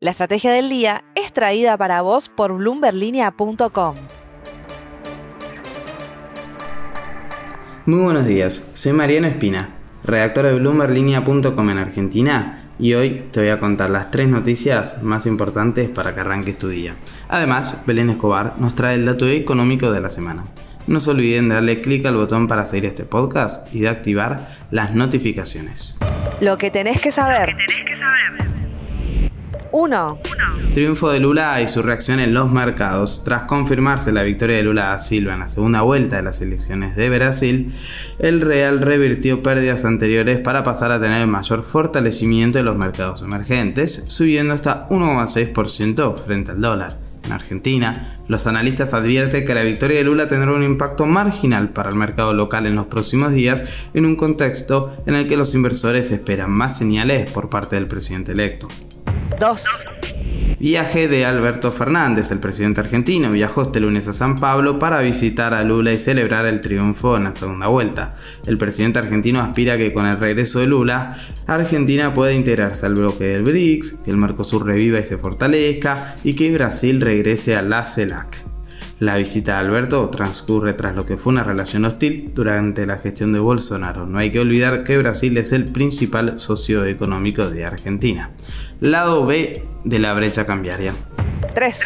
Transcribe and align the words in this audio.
La 0.00 0.12
estrategia 0.12 0.52
del 0.52 0.68
día 0.68 1.02
es 1.16 1.32
traída 1.32 1.76
para 1.76 2.02
vos 2.02 2.28
por 2.28 2.52
bloomberlinia.com. 2.52 3.96
Muy 7.84 8.00
buenos 8.04 8.24
días, 8.24 8.70
soy 8.74 8.92
Mariano 8.92 9.26
Espina, 9.26 9.70
redactor 10.04 10.44
de 10.44 10.54
bloomberlinia.com 10.54 11.70
en 11.70 11.78
Argentina 11.78 12.62
y 12.78 12.94
hoy 12.94 13.24
te 13.32 13.40
voy 13.40 13.48
a 13.48 13.58
contar 13.58 13.90
las 13.90 14.12
tres 14.12 14.28
noticias 14.28 15.02
más 15.02 15.26
importantes 15.26 15.88
para 15.88 16.14
que 16.14 16.20
arranques 16.20 16.56
tu 16.56 16.68
día. 16.68 16.94
Además, 17.28 17.78
Belén 17.84 18.10
Escobar 18.10 18.54
nos 18.58 18.76
trae 18.76 18.94
el 18.94 19.04
dato 19.04 19.26
económico 19.26 19.90
de 19.90 20.00
la 20.00 20.10
semana. 20.10 20.44
No 20.86 21.00
se 21.00 21.10
olviden 21.10 21.48
de 21.48 21.56
darle 21.56 21.80
clic 21.80 22.06
al 22.06 22.14
botón 22.14 22.46
para 22.46 22.66
seguir 22.66 22.86
este 22.86 23.02
podcast 23.02 23.74
y 23.74 23.80
de 23.80 23.88
activar 23.88 24.58
las 24.70 24.94
notificaciones. 24.94 25.98
Lo 26.40 26.56
que 26.56 26.70
tenés 26.70 27.00
que 27.00 27.10
saber. 27.10 27.56
1. 29.72 30.18
Triunfo 30.74 31.10
de 31.10 31.20
Lula 31.20 31.60
y 31.62 31.68
su 31.68 31.82
reacción 31.82 32.20
en 32.20 32.34
los 32.34 32.50
mercados. 32.50 33.22
Tras 33.24 33.44
confirmarse 33.44 34.12
la 34.12 34.22
victoria 34.22 34.56
de 34.56 34.62
Lula 34.62 34.86
da 34.86 34.98
Silva 34.98 35.34
en 35.34 35.40
la 35.40 35.48
segunda 35.48 35.82
vuelta 35.82 36.16
de 36.16 36.22
las 36.22 36.40
elecciones 36.40 36.96
de 36.96 37.10
Brasil, 37.10 37.74
el 38.18 38.40
Real 38.40 38.80
revirtió 38.80 39.42
pérdidas 39.42 39.84
anteriores 39.84 40.38
para 40.38 40.62
pasar 40.62 40.92
a 40.92 41.00
tener 41.00 41.22
el 41.22 41.26
mayor 41.28 41.62
fortalecimiento 41.62 42.58
de 42.58 42.64
los 42.64 42.76
mercados 42.76 43.22
emergentes, 43.22 44.04
subiendo 44.08 44.54
hasta 44.54 44.88
1,6% 44.88 46.14
frente 46.16 46.52
al 46.52 46.60
dólar. 46.60 47.08
En 47.24 47.32
Argentina, 47.32 48.20
los 48.26 48.46
analistas 48.46 48.94
advierten 48.94 49.44
que 49.44 49.54
la 49.54 49.62
victoria 49.62 49.98
de 49.98 50.04
Lula 50.04 50.28
tendrá 50.28 50.52
un 50.52 50.62
impacto 50.62 51.04
marginal 51.04 51.68
para 51.70 51.90
el 51.90 51.96
mercado 51.96 52.32
local 52.32 52.66
en 52.66 52.74
los 52.74 52.86
próximos 52.86 53.32
días, 53.32 53.88
en 53.92 54.06
un 54.06 54.16
contexto 54.16 54.96
en 55.04 55.14
el 55.14 55.26
que 55.26 55.36
los 55.36 55.54
inversores 55.54 56.10
esperan 56.10 56.50
más 56.50 56.78
señales 56.78 57.30
por 57.30 57.50
parte 57.50 57.76
del 57.76 57.86
presidente 57.86 58.32
electo. 58.32 58.68
2. 59.40 59.64
Viaje 60.60 61.06
de 61.06 61.24
Alberto 61.24 61.70
Fernández, 61.70 62.32
el 62.32 62.40
presidente 62.40 62.80
argentino, 62.80 63.30
viajó 63.30 63.62
este 63.62 63.78
lunes 63.78 64.08
a 64.08 64.12
San 64.12 64.40
Pablo 64.40 64.80
para 64.80 65.00
visitar 65.00 65.54
a 65.54 65.62
Lula 65.62 65.92
y 65.92 65.98
celebrar 65.98 66.46
el 66.46 66.60
triunfo 66.60 67.16
en 67.16 67.24
la 67.24 67.32
segunda 67.32 67.68
vuelta. 67.68 68.16
El 68.44 68.58
presidente 68.58 68.98
argentino 68.98 69.40
aspira 69.40 69.76
que 69.76 69.92
con 69.92 70.06
el 70.06 70.18
regreso 70.18 70.58
de 70.58 70.66
Lula, 70.66 71.16
Argentina 71.46 72.12
pueda 72.12 72.32
integrarse 72.32 72.86
al 72.86 72.96
bloque 72.96 73.24
del 73.24 73.44
BRICS, 73.44 74.00
que 74.04 74.10
el 74.10 74.16
Mercosur 74.16 74.66
reviva 74.66 74.98
y 74.98 75.04
se 75.04 75.16
fortalezca 75.16 76.16
y 76.24 76.34
que 76.34 76.52
Brasil 76.52 77.00
regrese 77.00 77.54
a 77.54 77.62
la 77.62 77.84
CELAC. 77.84 78.47
La 79.00 79.16
visita 79.16 79.52
de 79.52 79.58
Alberto 79.58 80.08
transcurre 80.08 80.74
tras 80.74 80.96
lo 80.96 81.06
que 81.06 81.16
fue 81.16 81.32
una 81.32 81.44
relación 81.44 81.84
hostil 81.84 82.32
durante 82.34 82.84
la 82.84 82.98
gestión 82.98 83.32
de 83.32 83.38
Bolsonaro. 83.38 84.06
No 84.06 84.18
hay 84.18 84.32
que 84.32 84.40
olvidar 84.40 84.82
que 84.82 84.98
Brasil 84.98 85.36
es 85.38 85.52
el 85.52 85.66
principal 85.66 86.40
socio 86.40 86.84
económico 86.84 87.48
de 87.48 87.64
Argentina. 87.64 88.30
Lado 88.80 89.24
B 89.24 89.62
de 89.84 89.98
la 90.00 90.14
brecha 90.14 90.46
cambiaria. 90.46 90.94
3. 91.54 91.78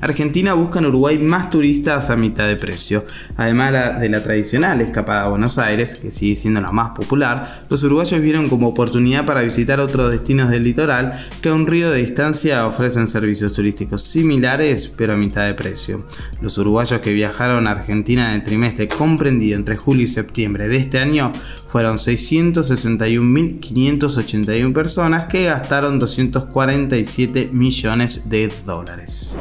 Argentina 0.00 0.54
busca 0.54 0.78
en 0.78 0.86
Uruguay 0.86 1.18
más 1.18 1.50
turistas 1.50 2.10
a 2.10 2.16
mitad 2.16 2.46
de 2.46 2.56
precio. 2.56 3.04
Además 3.36 4.00
de 4.00 4.08
la 4.08 4.22
tradicional 4.22 4.80
escapada 4.80 5.24
a 5.24 5.28
Buenos 5.28 5.58
Aires, 5.58 5.96
que 5.96 6.10
sigue 6.10 6.36
siendo 6.36 6.60
la 6.60 6.72
más 6.72 6.90
popular, 6.90 7.64
los 7.68 7.82
uruguayos 7.82 8.20
vieron 8.20 8.48
como 8.48 8.68
oportunidad 8.68 9.26
para 9.26 9.42
visitar 9.42 9.80
otros 9.80 10.10
destinos 10.10 10.50
del 10.50 10.64
litoral 10.64 11.18
que 11.42 11.48
a 11.48 11.54
un 11.54 11.66
río 11.66 11.90
de 11.90 11.98
distancia 11.98 12.66
ofrecen 12.66 13.08
servicios 13.08 13.52
turísticos 13.52 14.02
similares 14.02 14.92
pero 14.96 15.14
a 15.14 15.16
mitad 15.16 15.46
de 15.46 15.54
precio. 15.54 16.06
Los 16.40 16.58
uruguayos 16.58 17.00
que 17.00 17.12
viajaron 17.12 17.66
a 17.66 17.72
Argentina 17.72 18.28
en 18.28 18.34
el 18.36 18.44
trimestre 18.44 18.86
comprendido 18.88 19.56
entre 19.56 19.76
julio 19.76 20.04
y 20.04 20.08
septiembre 20.08 20.68
de 20.68 20.76
este 20.76 20.98
año 20.98 21.32
fueron 21.66 21.96
661.581 21.96 24.72
personas 24.72 25.26
que 25.26 25.44
gastaron 25.44 25.98
247 25.98 27.50
millones 27.52 28.28
de 28.28 28.52
dólares. 28.64 29.36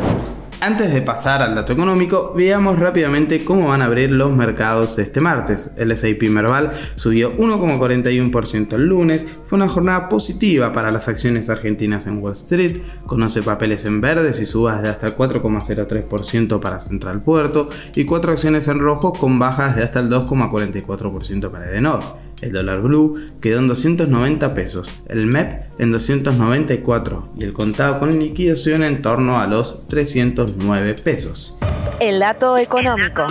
Antes 0.59 0.91
de 0.91 1.03
pasar 1.03 1.43
al 1.43 1.53
dato 1.53 1.71
económico, 1.71 2.33
veamos 2.35 2.79
rápidamente 2.79 3.45
cómo 3.45 3.67
van 3.67 3.83
a 3.83 3.85
abrir 3.85 4.09
los 4.09 4.35
mercados 4.35 4.97
este 4.97 5.21
martes. 5.21 5.73
El 5.77 5.91
S&P 5.91 6.29
Merval 6.31 6.73
subió 6.95 7.37
1,41% 7.37 8.73
el 8.73 8.87
lunes, 8.87 9.23
fue 9.45 9.57
una 9.57 9.69
jornada 9.69 10.09
positiva 10.09 10.71
para 10.71 10.91
las 10.91 11.07
acciones 11.09 11.51
argentinas 11.51 12.07
en 12.07 12.17
Wall 12.23 12.33
Street, 12.33 12.79
conoce 13.05 13.43
papeles 13.43 13.85
en 13.85 14.01
verdes 14.01 14.41
y 14.41 14.47
subas 14.47 14.81
de 14.81 14.89
hasta 14.89 15.15
4,03% 15.15 16.59
para 16.59 16.79
Central 16.79 17.21
Puerto 17.21 17.69
y 17.93 18.05
cuatro 18.05 18.31
acciones 18.31 18.67
en 18.67 18.79
rojo 18.79 19.13
con 19.13 19.37
bajas 19.37 19.75
de 19.75 19.83
hasta 19.83 19.99
el 19.99 20.09
2,44% 20.09 21.51
para 21.51 21.67
Edenor. 21.67 22.26
El 22.41 22.51
dólar 22.51 22.81
blue 22.81 23.19
quedó 23.41 23.59
en 23.59 23.67
290 23.67 24.53
pesos, 24.53 25.01
el 25.09 25.25
MEP 25.25 25.63
en 25.79 25.91
294 25.91 27.33
y 27.37 27.43
el 27.43 27.53
contado 27.53 27.99
con 27.99 28.19
liquidación 28.19 28.83
en 28.83 29.01
torno 29.01 29.39
a 29.39 29.47
los 29.47 29.87
309 29.87 30.95
pesos. 30.95 31.57
El 31.99 32.19
dato 32.19 32.57
económico. 32.57 33.25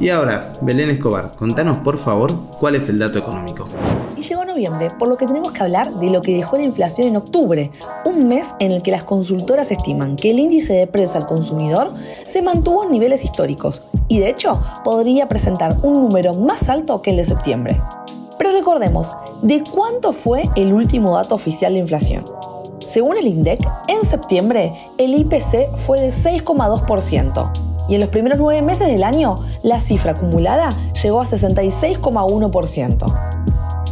Y 0.00 0.10
ahora, 0.10 0.52
Belén 0.60 0.90
Escobar, 0.90 1.32
contanos 1.36 1.78
por 1.78 1.98
favor 1.98 2.32
cuál 2.60 2.76
es 2.76 2.88
el 2.88 3.00
dato 3.00 3.18
económico. 3.18 3.66
Y 4.16 4.22
llegó 4.22 4.44
noviembre, 4.44 4.90
por 4.96 5.08
lo 5.08 5.16
que 5.16 5.26
tenemos 5.26 5.50
que 5.50 5.60
hablar 5.60 5.92
de 5.94 6.10
lo 6.10 6.22
que 6.22 6.36
dejó 6.36 6.56
la 6.56 6.62
inflación 6.62 7.08
en 7.08 7.16
octubre, 7.16 7.72
un 8.04 8.28
mes 8.28 8.46
en 8.60 8.70
el 8.70 8.82
que 8.82 8.92
las 8.92 9.02
consultoras 9.02 9.72
estiman 9.72 10.14
que 10.14 10.30
el 10.30 10.38
índice 10.38 10.72
de 10.72 10.86
precios 10.86 11.16
al 11.16 11.26
consumidor 11.26 11.92
se 12.26 12.42
mantuvo 12.42 12.84
en 12.84 12.92
niveles 12.92 13.24
históricos 13.24 13.82
y 14.06 14.20
de 14.20 14.30
hecho 14.30 14.62
podría 14.84 15.28
presentar 15.28 15.76
un 15.82 15.94
número 15.94 16.32
más 16.34 16.68
alto 16.68 17.02
que 17.02 17.10
el 17.10 17.16
de 17.16 17.24
septiembre. 17.24 17.82
Pero 18.38 18.52
recordemos, 18.52 19.16
¿de 19.42 19.64
cuánto 19.68 20.12
fue 20.12 20.44
el 20.54 20.72
último 20.72 21.16
dato 21.16 21.34
oficial 21.34 21.72
de 21.72 21.80
inflación? 21.80 22.24
Según 22.88 23.16
el 23.18 23.26
INDEC, 23.26 23.68
en 23.88 24.08
septiembre 24.08 24.76
el 24.96 25.14
IPC 25.14 25.76
fue 25.76 26.00
de 26.00 26.10
6,2% 26.10 27.67
y 27.88 27.94
en 27.94 28.00
los 28.00 28.10
primeros 28.10 28.38
nueve 28.38 28.62
meses 28.62 28.88
del 28.88 29.02
año 29.02 29.36
la 29.62 29.80
cifra 29.80 30.12
acumulada 30.12 30.68
llegó 31.02 31.20
a 31.20 31.26
66,1%. 31.26 33.34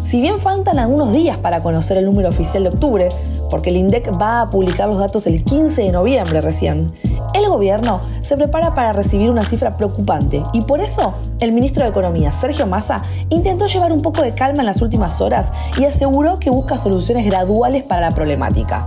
Si 0.03 0.21
bien 0.21 0.37
faltan 0.37 0.79
algunos 0.79 1.13
días 1.13 1.39
para 1.39 1.63
conocer 1.63 1.97
el 1.97 2.05
número 2.05 2.29
oficial 2.29 2.63
de 2.63 2.69
octubre, 2.69 3.09
porque 3.51 3.71
el 3.71 3.77
INDEC 3.77 4.13
va 4.21 4.41
a 4.41 4.51
publicar 4.51 4.89
los 4.89 4.99
datos 4.99 5.27
el 5.27 5.43
15 5.43 5.83
de 5.83 5.93
noviembre 5.93 6.41
recién, 6.41 6.93
el 7.35 7.49
gobierno 7.49 8.01
se 8.23 8.37
prepara 8.37 8.75
para 8.75 8.93
recibir 8.93 9.31
una 9.31 9.43
cifra 9.43 9.77
preocupante 9.77 10.43
y 10.53 10.63
por 10.63 10.81
eso 10.81 11.15
el 11.41 11.53
ministro 11.53 11.85
de 11.85 11.91
Economía, 11.91 12.33
Sergio 12.33 12.67
Massa, 12.67 13.03
intentó 13.31 13.67
llevar 13.67 13.93
un 13.93 14.01
poco 14.01 14.23
de 14.23 14.35
calma 14.35 14.61
en 14.61 14.67
las 14.67 14.81
últimas 14.81 15.21
horas 15.21 15.53
y 15.79 15.85
aseguró 15.85 16.39
que 16.39 16.51
busca 16.51 16.79
soluciones 16.79 17.27
graduales 17.27 17.83
para 17.83 18.03
la 18.03 18.11
problemática. 18.13 18.87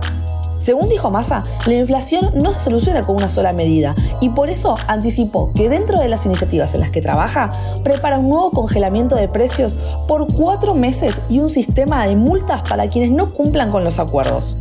Según 0.60 0.90
dijo 0.90 1.10
Massa, 1.10 1.42
la 1.66 1.74
inflación 1.74 2.32
no 2.34 2.52
se 2.52 2.60
soluciona 2.60 3.02
con 3.02 3.16
una 3.16 3.30
sola 3.30 3.54
medida 3.54 3.94
y 4.20 4.28
por 4.28 4.50
eso 4.50 4.74
anticipó 4.88 5.52
que 5.54 5.70
dentro 5.70 5.98
de 5.98 6.08
las 6.08 6.26
iniciativas 6.26 6.74
en 6.74 6.80
las 6.80 6.90
que 6.90 7.00
trabaja, 7.00 7.50
prepara 7.82 8.18
un 8.18 8.28
nuevo 8.28 8.50
congelamiento 8.50 9.16
de 9.16 9.26
precios 9.26 9.78
por 10.06 10.32
cuatro 10.32 10.74
meses 10.74 11.14
y 11.30 11.40
un 11.40 11.48
sistema 11.48 12.06
de 12.06 12.14
multas 12.14 12.60
para 12.68 12.88
quienes 12.88 13.10
no 13.10 13.32
cumplan 13.32 13.70
con 13.70 13.84
los 13.84 13.98
acuerdos. 13.98 14.58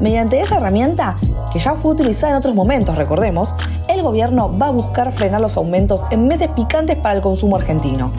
Mediante 0.00 0.40
esa 0.40 0.56
herramienta, 0.56 1.16
que 1.52 1.60
ya 1.60 1.74
fue 1.74 1.92
utilizada 1.92 2.32
en 2.32 2.38
otros 2.38 2.56
momentos, 2.56 2.96
recordemos, 2.96 3.54
el 3.86 4.02
gobierno 4.02 4.50
va 4.58 4.66
a 4.66 4.72
buscar 4.72 5.12
frenar 5.12 5.40
los 5.40 5.56
aumentos 5.56 6.04
en 6.10 6.26
meses 6.26 6.48
picantes 6.56 6.96
para 6.96 7.14
el 7.14 7.20
consumo 7.20 7.54
argentino. 7.54 8.10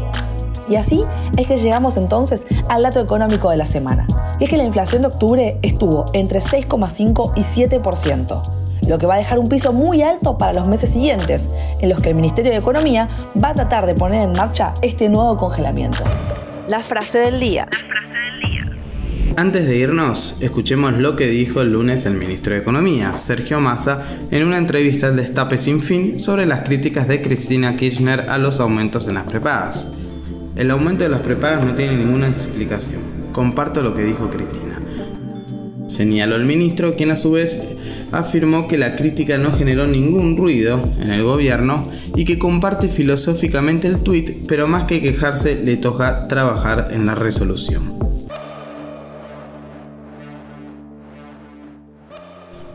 Y 0.69 0.78
así 0.78 1.03
es 1.36 1.47
que 1.47 1.58
llegamos 1.58 1.97
entonces 1.97 2.44
al 2.69 2.84
dato 2.84 3.02
económico 3.02 3.50
de 3.50 3.58
la 3.58 3.66
semana, 3.66 4.08
y 4.44 4.46
es 4.46 4.50
que 4.50 4.58
la 4.58 4.66
inflación 4.66 5.04
de 5.04 5.08
octubre 5.08 5.58
estuvo 5.62 6.04
entre 6.12 6.42
6,5 6.42 7.31
y 7.38 7.44
7%, 7.44 8.42
lo 8.90 8.98
que 8.98 9.06
va 9.06 9.14
a 9.14 9.18
dejar 9.18 9.40
un 9.40 9.48
piso 9.48 9.72
muy 9.72 10.02
alto 10.02 10.38
para 10.38 10.52
los 10.52 10.68
meses 10.68 10.90
siguientes, 10.90 11.48
en 11.80 11.88
los 11.88 12.02
que 12.02 12.09
el 12.09 12.16
Ministerio 12.16 12.52
de 12.52 12.58
Economía 12.58 13.08
va 13.42 13.52
a 13.52 13.54
tratar 13.54 13.86
de 13.86 13.96
poner 13.96 14.22
en 14.22 14.34
marcha 14.34 14.74
este 14.81 15.08
nuevo 15.08 15.38
congelamiento. 15.38 16.04
La 16.68 16.81
frase 16.81 17.20
del 17.20 17.40
día. 17.40 17.70
Antes 19.38 19.66
de 19.66 19.78
irnos, 19.78 20.36
escuchemos 20.42 20.92
lo 20.92 21.16
que 21.16 21.28
dijo 21.28 21.62
el 21.62 21.72
lunes 21.72 22.06
el 22.06 22.16
ministro 22.16 22.54
de 22.54 22.60
Economía, 22.60 23.13
Sergio 23.13 23.62
Massa, 23.62 24.04
en 24.30 24.45
una 24.45 24.57
entrevista 24.57 25.07
al 25.07 25.16
Destape 25.16 25.57
Sin 25.57 25.81
Fin 25.81 26.19
sobre 26.19 26.45
las 26.45 26.68
críticas 26.68 27.07
de 27.07 27.22
Cristina 27.22 27.78
Kirchner 27.78 28.30
a 28.30 28.38
los 28.38 28.60
aumentos 28.60 29.07
en 29.07 29.13
las 29.13 29.24
prepagas. 29.24 29.88
El 30.57 30.69
aumento 30.69 31.06
de 31.06 31.12
las 31.12 31.22
prepagas 31.22 31.63
no 31.63 31.75
tiene 31.75 31.95
ninguna 31.95 32.28
explicación. 32.28 33.23
Comparto 33.33 33.81
lo 33.81 33.94
que 33.94 34.03
dijo 34.03 34.30
Cristina. 34.30 34.80
Señaló 35.88 36.35
el 36.35 36.45
ministro, 36.45 36.95
quien 36.95 37.12
a 37.12 37.18
su 37.18 37.31
vez 37.31 37.62
afirmó 38.12 38.68
que 38.68 38.77
la 38.77 38.95
crítica 38.95 39.38
no 39.38 39.51
generó 39.51 39.88
ningún 39.88 40.38
ruido 40.38 40.80
en 41.01 41.12
el 41.12 41.24
gobierno 41.24 41.88
y 42.15 42.25
que 42.25 42.38
comparte 42.39 42.88
filosóficamente 42.88 43.88
el 43.88 44.00
tuit, 44.00 44.47
pero 44.47 44.68
más 44.68 44.85
que 44.85 45.01
quejarse 45.01 45.62
le 45.63 45.77
toca 45.77 46.27
trabajar 46.27 46.89
en 46.94 47.06
la 47.06 47.15
resolución. 47.15 47.94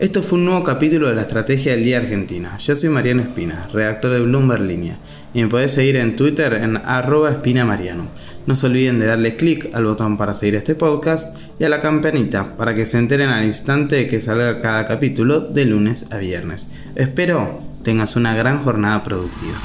Esto 0.00 0.22
fue 0.22 0.38
un 0.38 0.44
nuevo 0.44 0.62
capítulo 0.62 1.08
de 1.08 1.16
la 1.16 1.22
Estrategia 1.22 1.72
del 1.72 1.82
Día 1.82 1.98
Argentina. 1.98 2.56
Yo 2.58 2.76
soy 2.76 2.88
Mariano 2.88 3.20
Espina, 3.20 3.66
redactor 3.72 4.12
de 4.12 4.20
Bloomberg 4.20 4.60
Línea, 4.62 4.96
y 5.34 5.42
me 5.42 5.48
podés 5.48 5.72
seguir 5.72 5.96
en 5.96 6.14
Twitter 6.14 6.54
en 6.54 6.76
arroba 6.76 7.32
espinamariano. 7.32 8.06
No 8.46 8.54
se 8.54 8.68
olviden 8.68 9.00
de 9.00 9.06
darle 9.06 9.34
clic 9.34 9.74
al 9.74 9.86
botón 9.86 10.16
para 10.16 10.36
seguir 10.36 10.54
este 10.54 10.76
podcast 10.76 11.36
y 11.58 11.64
a 11.64 11.68
la 11.68 11.80
campanita 11.80 12.56
para 12.56 12.76
que 12.76 12.84
se 12.84 12.96
enteren 12.96 13.28
al 13.28 13.44
instante 13.44 13.96
de 13.96 14.06
que 14.06 14.20
salga 14.20 14.60
cada 14.60 14.86
capítulo 14.86 15.40
de 15.40 15.64
lunes 15.64 16.06
a 16.12 16.18
viernes. 16.18 16.68
Espero 16.94 17.58
tengas 17.82 18.14
una 18.14 18.36
gran 18.36 18.62
jornada 18.62 19.02
productiva. 19.02 19.58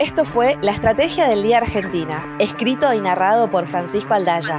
Esto 0.00 0.24
fue 0.24 0.56
La 0.60 0.72
Estrategia 0.72 1.28
del 1.28 1.44
Día 1.44 1.58
Argentina, 1.58 2.36
escrito 2.40 2.92
y 2.92 3.00
narrado 3.00 3.48
por 3.48 3.68
Francisco 3.68 4.12
Aldaya. 4.12 4.58